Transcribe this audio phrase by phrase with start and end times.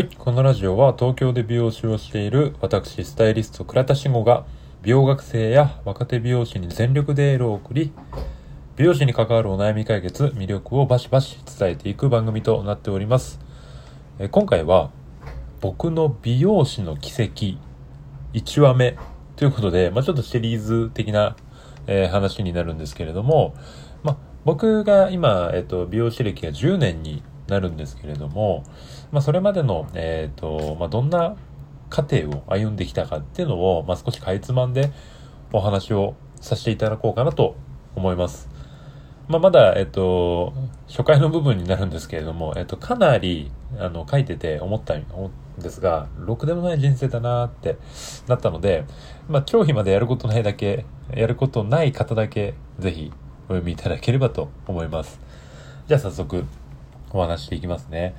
[0.00, 4.46] はい、このラジオは東京で美容師をしている私、スタイリスト倉田慎吾が
[4.80, 7.92] 美容学生や若手美容師に全力でエールを送り、
[8.76, 13.40] 美容師に関わるお悩み解決、魅力をバシバシ伝えていく番組となっております。
[14.18, 14.90] え今回は
[15.60, 17.58] 僕の美容師の奇跡
[18.32, 18.96] 1話目
[19.36, 21.36] ということで、まあ、ちょっとシリーズ的な、
[21.86, 23.54] えー、話になるんですけれども、
[24.02, 28.64] まあ、僕が今、えっと、美容師歴が10年になるんですけれども、
[29.12, 31.36] まあ、それまでの、えっ、ー、と、まあ、どんな
[31.90, 34.90] 過程を歩んできたかっていうのを、まあ、少しかいつまんで
[35.52, 37.56] お話をさせていただこうかなと
[37.94, 38.48] 思います。
[39.28, 40.52] まあ、まだ、えっと、
[40.88, 45.04] 初回の部分になるんですけれども、えっと、かなり、あの、書いてて思ったん
[45.56, 47.76] ですが、ろくでもない人生だなって
[48.26, 48.84] なったので、
[49.28, 53.12] まあ、長飛までやることないだけ、やることない方だけ、ぜひ
[53.44, 55.20] お読みいただければと思います。
[55.86, 56.44] じゃあ早速、
[57.12, 58.14] お話していきますね。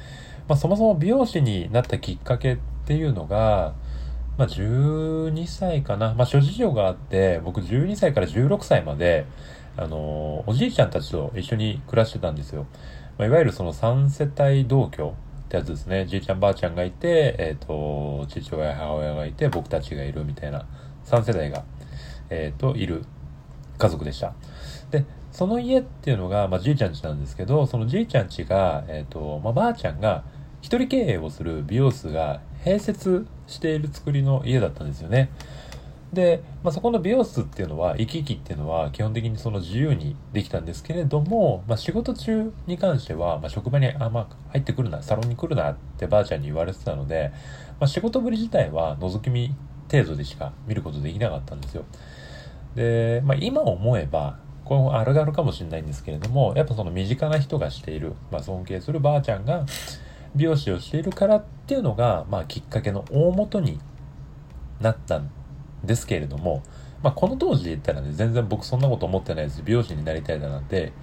[0.48, 3.74] まあ、そもそも美容師になったきっかけっていうのが、
[4.38, 6.14] まあ、12歳かな。
[6.14, 9.26] まあ、諸事情があって、僕12歳から16歳まで、
[9.78, 12.66] あの、おじいちゃんたちと一緒に暮らしてたんですよ。
[13.18, 15.14] まあ、いわゆるその3世帯同居
[15.46, 16.06] ってやつですね。
[16.06, 20.66] じいちゃんばあちゃんがいて、えっ、ー、と、父親母親がいて、僕たちがいるみたいな
[21.06, 21.64] 3世代が、
[22.30, 23.04] えっ、ー、と、いる
[23.78, 24.34] 家族でした。
[24.92, 30.24] で、その家っていうのが、まあ、じいちゃん家なんですけど、そのじいちゃん家が、えっ、ー、と、まあ、ばあちゃんが
[30.62, 35.32] 一人経営をする美容室が併設している作りの家だったんですよね。
[36.14, 47.32] で、まあ、そこの美容室っていうのは、行き来っていうのは基本的にその自由にできたんですけれども、まあ、仕事中に関しては、まあ、職場にあんま入ってくるな、サロンに来るなってばあちゃんに言われてたので、
[47.80, 49.56] まあ、仕事ぶり自体は覗き見
[49.90, 51.86] 程度でしか見ることできなかったんですよ。
[52.76, 54.38] で、まあ、今思えば、
[54.72, 59.66] これもあるあるかもしれないんですけれども、やっぱその身近な人がしている、まあ、尊敬するばあちゃんが
[60.34, 63.82] 美容師をしているからっていうのが、まあ、きっかけの大元に
[64.80, 65.30] なったん
[65.84, 66.64] ですけれども、
[67.04, 69.62] まあ、この当時で言ったらね、全然僕そんなこと思ってないです。
[69.62, 70.94] 美容師になりたいだなんて、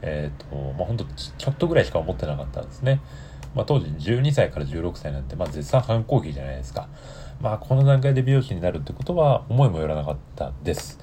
[0.00, 3.02] えっ、ー、と、まあ、ほんとちょっとぐらいしか思ってなかったんですね。
[3.54, 6.88] まあ、当時12歳から16歳なんて、まあ、絶賛反抗期じゃないですか。
[7.42, 10.98] まあ、この段階で美容師になるってことは思いもよらなかったです。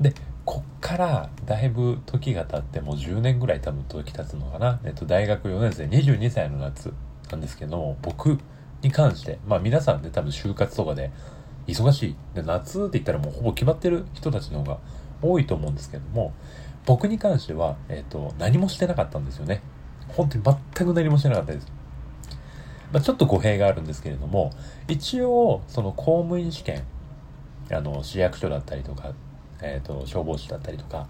[0.00, 0.14] で、
[0.44, 4.80] こっからだいぶ時が経ってもう10年ぐらい多分時経つのかな。
[4.84, 6.92] えっと、大学4年生22歳の夏
[7.30, 8.38] なんですけども、僕
[8.82, 11.10] に関して、まあ皆さんね、多分就活とかで
[11.66, 12.16] 忙しい。
[12.34, 14.78] で、夏って言ったらもうほぼ決まってる人たちの方が
[15.22, 16.32] 多いと思うんですけども、
[16.86, 19.62] 僕に関しては、えっと、何もしてなかったんですよね。
[20.08, 21.66] 本当に全く何もしてなかったです。
[22.92, 24.50] まあ、ちょっと語弊があるんですけれども、
[24.88, 26.82] 一応、その公務員試験、
[27.70, 29.12] あの、市役所だったりとか、
[29.62, 31.08] えっ、ー、と、消防士だったりとか、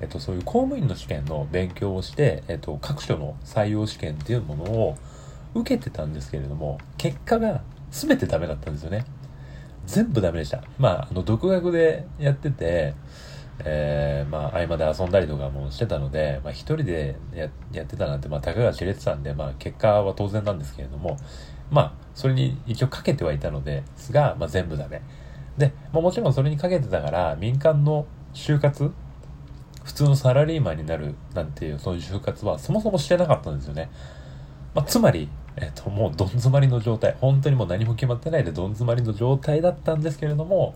[0.00, 4.96] えっ、ー、と、そういう公務員の試験の勉強をして、えっ、ー、と、各所の採用試験っていうものを
[5.54, 9.04] 受けてたんですけれども、結果が全てダメだったんですよね。
[9.86, 10.62] 全部ダメでした。
[10.78, 12.94] まあ、あの、独学でやってて、
[13.64, 21.16] えー、まあ、合間で遊んだりとかもしてたので、まあ、一人でややってたなんて、まあ、たかが知れてたんで、まあ、結果は当然なんですけれども、
[21.70, 25.02] まあ、それに一応かけてはいたのですが、まあ、全部ダメ。
[25.58, 28.92] で、まあ、もちろんそれにかけてたから、民間の就活、
[29.84, 33.90] 普通のサラリーマンになるなんていう、そういう就活はそもそもしてなかったんですよね。
[34.74, 40.74] まあ、つまり、えっと、もうどん詰まりの状態、本当にもう何も決まってないでどん詰まりの状態だったんですけれども、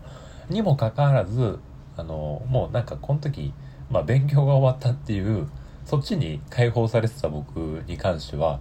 [0.50, 1.60] にもかかわらず、
[1.96, 3.54] あの、もうなんかこの時、
[3.90, 5.46] まあ、勉強が終わったっていう、
[5.84, 7.56] そっちに解放されてた僕
[7.86, 8.60] に関しては、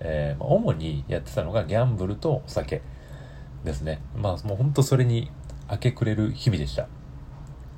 [0.00, 2.82] えー、主にやってたのがギャンブルとお酒
[3.64, 4.00] ですね。
[4.16, 5.30] まあもうほんとそれに
[5.70, 6.88] 明け暮れる日々でした。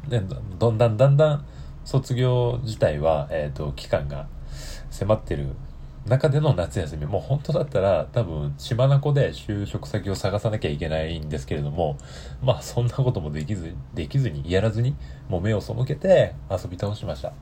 [0.08, 1.46] で、だんだんだんだん
[1.84, 4.26] 卒業自体は、えっ、ー、と、期間が
[4.90, 5.48] 迫ってる
[6.06, 11.96] 中での夏休み、もう本当だったら多分血眼で就職先を探さなきゃいけないんですけれども、
[12.42, 14.96] まあそんなこともできず、できずに、やらずに、
[15.28, 17.28] もう目を背けて遊び倒しました。
[17.28, 17.32] い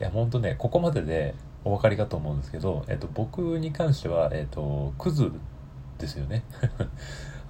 [0.00, 5.30] や、ほんとね、ここまででお分かりかと思うんですけど、えっと、僕に関しては、えっと、クズ
[5.98, 6.42] ですよね。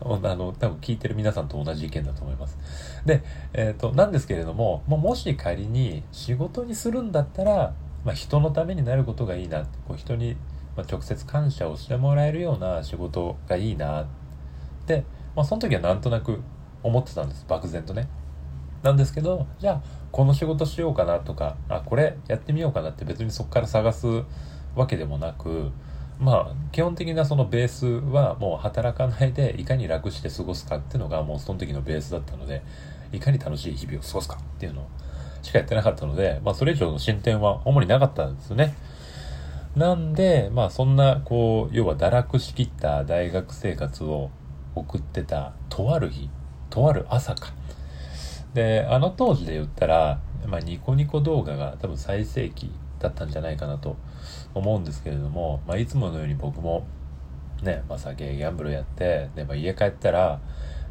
[0.00, 2.56] あの、多分聞いてる皆さんと同じ意見だと思います。
[3.04, 3.22] で、
[3.52, 7.74] えっ、ー、と、なんですけれども、もし仮に仕事にするんだったら、
[8.04, 10.36] まあ、人のためになることがいいなこう人に
[10.76, 14.06] 直接感謝をしてもらえるような仕事がいいなっ
[14.86, 15.04] て、
[15.34, 16.40] まあ、その時はなんとなく
[16.82, 18.08] 思ってたんです漠然とね。
[18.82, 24.06] なんですけどじゃあこの仕事しようかなとかあこれやってみようかなって別にそこから探す
[24.76, 25.72] わけでもなく
[26.18, 32.62] まあ基本的なそのベースはもう働かないでいかに楽して過ごすかっていうのがもうその時のベースだったので
[33.12, 34.86] いかに楽しい日々を過ごすかっていうの
[35.42, 38.74] しかやってなかったので、まあそれ以上の進展は主になかったんですよね。
[39.76, 44.30] なんで、まあそんな、こう、要は堕落しきった大学生活を
[44.74, 46.28] 送ってた、とある日、
[46.70, 47.52] とある朝か。
[48.54, 53.96] で、あの当時で言ったら、まあニコニコ動画が多分最盛期だったんじゃないかなと
[54.54, 56.86] 思うんですけれども、まあいつものように僕も、
[57.62, 60.40] ね、まあ酒、ギャンブルやって、で、まあ家帰ったら、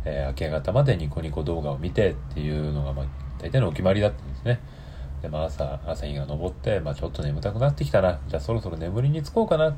[0.05, 3.05] えー、明け方までニコニコ動画を見てっていうのが、まあ
[3.39, 4.59] 大体のお決まりだったんですね。
[5.21, 8.19] で、まあ朝、朝日が昇って、まあちょっと眠たくなってきたな。
[8.27, 9.75] じゃあそろそろ眠りにつこうかなっ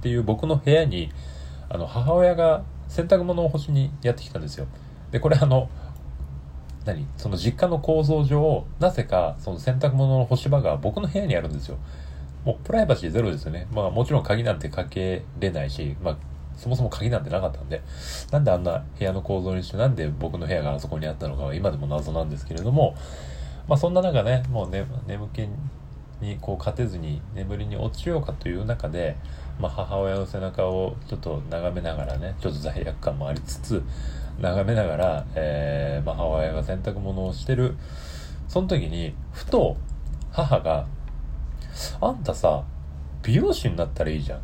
[0.00, 1.10] ていう僕の部屋に、
[1.68, 4.66] あの、母親が洗濯物を干しにやってきたんですよ。
[5.10, 5.68] で、これあの、
[6.84, 7.06] 何？
[7.16, 11.78] その実家の構造上、なぜかその洗濯物の干し場が僕の部屋にあるんですよ。
[12.44, 13.66] もうプライバシーゼロですよね。
[13.72, 16.16] まあもちろん鍵なんてかけれないし、まあ
[16.56, 17.82] そもそも鍵なんてなかったんで、
[18.30, 22.94] なんであんな部屋の構造にして、なんで僕の部屋があそこにあったのかは今でも謎なんですけれども、
[23.68, 25.46] まあそんな中ね、もうね、眠気
[26.20, 29.16] にこう勝てずに眠りに落ちようかという中で、
[29.60, 33.82] まあ母親の背中をちょっと眺めながらね、ちょっと罪悪感もありつつ、
[34.40, 37.76] 眺めながら、えー、まあ母親が洗濯物をしてる、
[38.48, 39.76] その時に、ふと
[40.32, 40.86] 母が、
[42.00, 42.64] あんたさ、
[43.22, 44.38] 美容師になったらいいじゃん。
[44.38, 44.42] っ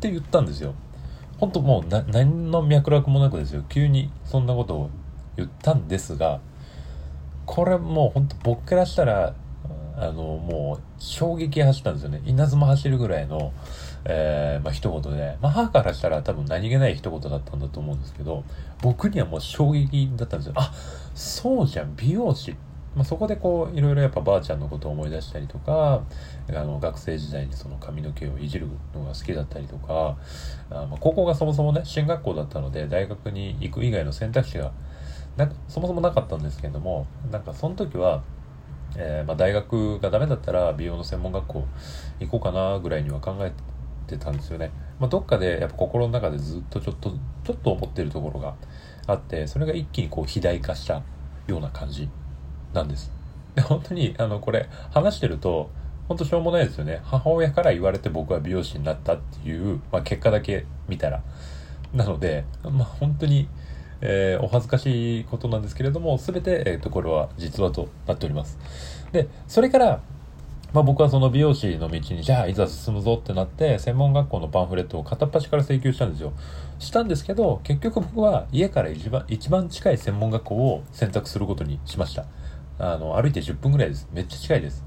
[0.00, 0.74] て言ったんですよ。
[1.38, 3.64] ほんともうな、何の脈絡もなくですよ。
[3.68, 4.90] 急にそんなことを
[5.36, 6.40] 言ったんですが、
[7.46, 9.34] これもうほんと僕からしたら、
[10.00, 12.22] あの、もう衝撃走ったんですよね。
[12.24, 13.52] 稲妻走るぐらいの、
[14.06, 18.44] えー、まあ一言で、まあ母からしたら多分何気ない一言だったんだと思うんですけど、
[18.82, 20.54] 僕にはもう衝撃だったんですよ。
[20.56, 20.72] あ、
[21.14, 22.56] そうじゃん、美容師。
[22.94, 26.02] まあ、そこでこういろいろやっぱばあちゃんのことを思い出したりとか
[26.48, 30.16] あの学生時代にその髪の毛をいじるのが好きだったりとか
[30.70, 34.72] あ、まあ、高校がそもそもね進学校だったので大学に行く以外の選択肢が
[35.36, 38.24] なそもそもなかったんですけどもなんかその時は、
[38.96, 41.66] えー、まあ、大学がダメだったら美容の専門学校
[42.20, 43.52] 行こうかなぐらいには考え
[44.06, 47.12] てたんですよね、まあ、どっかでやっぱ心の中でずっとちょっと
[47.44, 48.54] ちょっと思ってるところが
[49.06, 51.02] あってそれが一気にこう肥大化した
[51.46, 52.08] ような感じ
[52.72, 53.10] なんです。
[53.54, 55.70] で本当にあのこれ話してると
[56.06, 57.00] 本当しょうもないですよね。
[57.04, 61.22] 母親から言われて僕は美容師になったっていう、まあ、結果だけ見たら。
[61.94, 63.48] なので、まあ、本当に
[64.02, 68.58] えー、お恥ずかしいことなんですけれども、すべて、えっ、ー、と、これは実話となっております。
[69.12, 70.00] で、それから、
[70.72, 76.32] まあ僕はその美容師の道に、じゃあいざ進むぞってなって、専門学校のパンフレットを片っ端から請求したんですよ。
[76.78, 82.26] したんですけど、結局僕は家から一番、一番近い専門学校を選択することにしました。
[82.78, 84.08] あの、歩いて10分ぐらいです。
[84.12, 84.84] めっちゃ近いです。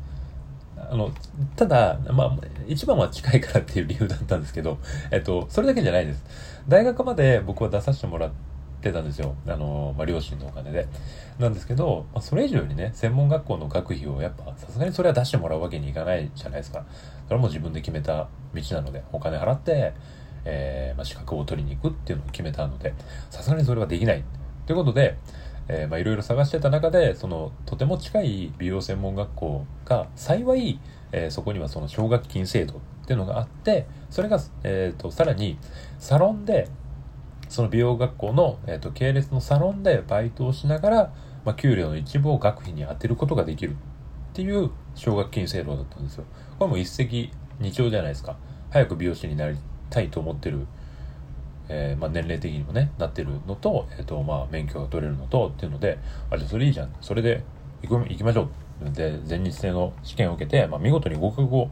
[0.78, 1.12] あの、
[1.56, 2.38] ただ、まあ、
[2.68, 4.80] 一番は近いからっていう理由だったんですけど、
[5.12, 6.24] えっと、それだけじゃないです。
[6.68, 8.53] 大学まで僕は出させてもらって、
[8.84, 9.36] ってたんですよ。
[9.48, 10.88] あの、まあ、両親のお金で。
[11.40, 16.86] なんですけど、まあ、それ以上にね、専門学校の学費をやっぱ、さすがにそれは出してもらうわけにいかないじゃないですか。
[17.28, 19.94] それも自分で決めた道なので、お金払って、
[20.46, 22.94] えー、まあ、資格を取りに行くっていうのを決めたので、
[23.30, 24.24] さすがにそれはできない。
[24.66, 25.18] ということで、
[25.70, 30.80] えー、まあ、いろいろ探してた中で、その、とても近い美容専門学校が、幸い、
[31.14, 35.58] えー、そこにはその奨学金制度っていうのがあって、それが、えっ、ー、と、さらに、
[36.00, 36.68] サロンで、
[37.54, 41.14] その美容学校の、えーと、系列のサロンでバイトをしながら、
[41.46, 43.76] まあ、給料の一部を学費に充てることができるっ
[44.34, 46.24] ていう奨学金制度だったんですよ。
[46.58, 47.30] これも一石
[47.60, 48.38] 二鳥じゃないですか。
[48.72, 49.56] 早く美容師になり
[49.92, 50.66] たいと思ってる、
[51.70, 56.00] えー、まあ、年齢的にもね、なってるのと、えっ、ー、と、まあ、免許が取れるのとっていうので、
[56.32, 56.96] あ、じゃあそれいいじゃん。
[57.02, 57.44] それで
[57.84, 58.50] 行く行きましょ
[58.84, 58.90] う。
[58.90, 61.70] で、全日制の試験を受けて、まあ、見事に合格を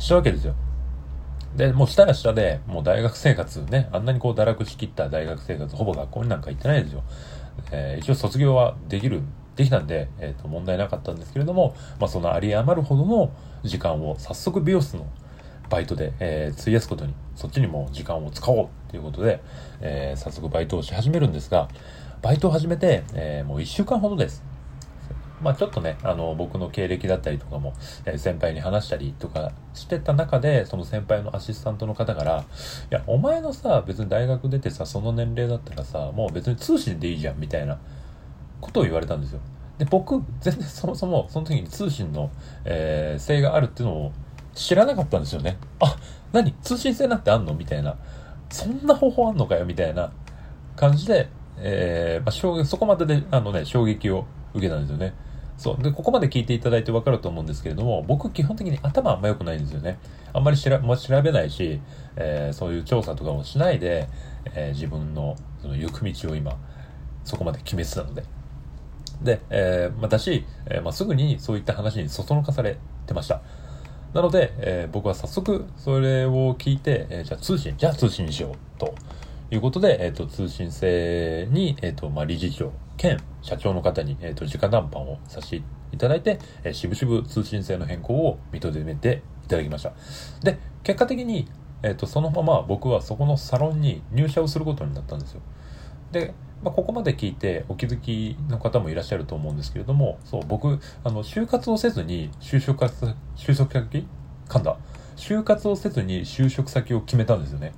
[0.00, 0.56] したわけですよ。
[1.56, 7.02] で、もうしたら下で、もう大学生活ね、あんなにこう堕落しきった大学生活、ほぼ学校になんか行ってないですよ。
[7.72, 9.22] えー、一応卒業はできる、
[9.56, 13.32] できたんで、えっ、ー、と、問題なかったんですけれども、まあそのあり余るほどの
[13.64, 15.06] 時間を早速美容室の
[15.70, 19.40] バイトで、えー、費やすことに、そっちにも時間を使おうということで、
[19.80, 21.68] えー、早速バイトをし始めるんですが、
[22.20, 24.44] バイトを始めて、えー、もう一週間ほどです。
[25.42, 27.74] まあちょっとね、あの、僕の経歴だったりとかも、
[28.04, 32.44] えー、先輩に話したりとかしてた中で、その先輩のアシスタントの方から、い
[32.90, 37.78] や、お前のさ、別に大学出てさ、その年齢だったらさ、もう別に通信でいいじゃん、みたいな
[38.60, 39.40] ことを言われたんですよ。
[39.78, 42.30] で、僕、全然そもそも、その時に通信の、
[42.64, 44.12] えー、性があるっていうのを
[44.54, 45.58] 知らなかったんですよね。
[45.80, 45.96] あ、
[46.32, 46.54] 何？
[46.62, 47.52] 通信制なんてあんの？
[47.52, 47.96] みたいな。
[48.48, 49.66] そんな方法あんのかよ？
[49.66, 50.12] みたいな
[50.76, 51.28] 感じで、
[51.58, 54.24] えー、まあ、衝撃、そこまでで、あのね、衝撃を
[54.54, 55.12] 受けたんですよね。
[55.58, 55.82] そう。
[55.82, 59.98] で、ここまで聞いていただいてわかると思うんですけれども、僕基本的に頭あんま良くないんですよね。
[60.32, 61.80] あんまり調べ、調べないし、
[62.16, 64.08] えー、そういう調査とかもしないで、
[64.54, 66.58] えー、自分のその行く道を今、
[67.24, 68.24] そこまで決めてたので。
[69.22, 73.40] で、えー、まあ、だし、えー、まあ、すぐにそういった話にそそのかされてました。
[74.12, 78.94] なので、えー、僕は早速それを聞いて、えー、じゃあ通信、じゃあ通信にしようと
[79.50, 85.62] いうことで、えっ、ー、と、通信制に、えっ、と、まあ、理事長兼社長の方に、えっ、と、直談判をさせて
[85.92, 89.92] いただいて、えー、しぶしぶ通信制の変更を認めていただきました。
[90.42, 91.48] で、結果的に、
[91.82, 95.40] えっ、と、そのまま僕はそこのサロンに入社をすることになったんですよ。
[96.12, 104.06] で、まあ、ここまで聞いてお気づきの方もいらっしゃると思うんですけれども、そう、僕、あの、就活をせずに就職就職先
[104.48, 104.76] 噛んだ。
[105.16, 107.72] 就活をせずに就職先を決めたんですよね。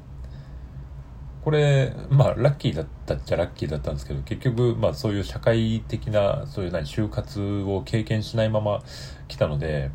[1.49, 8.83] これ、まあ、ラッキーだったっちゃラッキーだったんですけど、結局、まあ、そういう社会的な、そういう何、就活を経験しないまま
[9.29, 9.91] 来たので、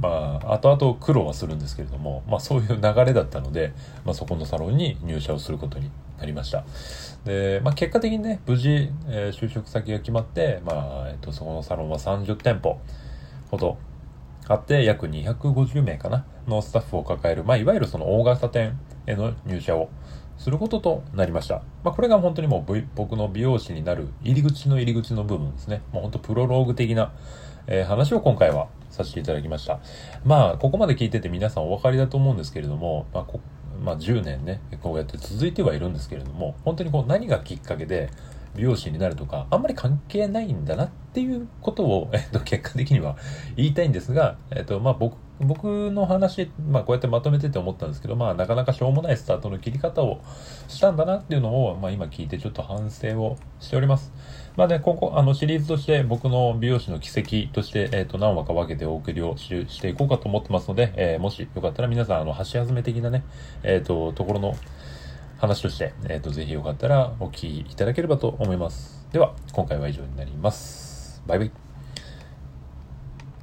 [0.00, 3.72] まあ、後々苦労はするんですけれども、まあ、そういう流れだったので、
[4.04, 6.64] まあ、そこのサロンに入社をすることになりました。
[7.24, 12.80] で、まあ、結果的にね、無事、えー、就職先が決まって、まあ、えっ、と、そこのサロンは30店舗
[13.52, 13.78] ほど
[14.48, 19.88] あって、約250名かなのスタッフを抱える、まあ、いわゆるその大型店への入社を
[20.38, 21.62] することとなりました。
[21.82, 25.82] まあ、これが本当にもう、僕の美容師になる入り口の入り口の部分ですね。
[25.92, 27.12] もう本当プロローグ的な、
[27.66, 29.80] えー、話を今回はさせていただきました。
[30.24, 33.26] まあ、ここまで聞いてて皆さんお分かりだと思うんですけれども、まあ、
[33.82, 38.10] まあ、10年ね、こうやって続いてはいるんですけれども、本当にこう何がきっかけで
[38.56, 43.16] 美容師になるとか、あんまり関係ないんだなっていうことを、えっと、結果的には
[43.56, 50.20] 言いたいんですが、えっと、まあ、僕、僕の話、まあ、こうやってまとめてて思ったんですけど、まあ、なかなかしょうもないスタートの切り方を
[50.68, 54.12] したんだなっていうのを、まあ、今聞いてちょっと反省をしております。
[54.56, 63.22] まあね、ここ、あの、シリーズとして僕の美容師の奇跡として、えっ、ー、と、何話か分けてお送りをししていこうかと思ってますので、えー、もしよかったら皆さん、あの、箸休め的なね、
[63.62, 64.54] えっ、ー、と、ところの
[65.38, 69.06] 話として、えっ、と、ぜひよかったらお聞きいただければと思います。
[69.12, 71.22] では、今回は以上になります。
[71.26, 71.65] バイバイ。